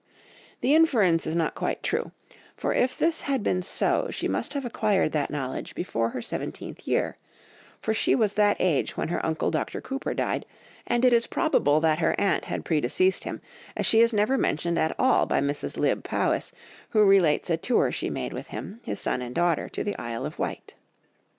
[0.61, 2.11] The inference is not quite true,
[2.57, 6.87] for if this had been so she must have acquired that knowledge before her seventeenth
[6.87, 7.17] year,
[7.83, 9.79] for she was that age when her uncle Dr.
[9.79, 10.47] Cooper died,
[10.87, 13.41] and it is probable that her aunt had predeceased him
[13.77, 15.77] as she is never mentioned at all by Mrs.
[15.77, 16.51] Lybbe Powys,
[16.89, 20.25] who relates a tour she made with him, his son and daughter, to the Isle
[20.25, 20.73] of Wight.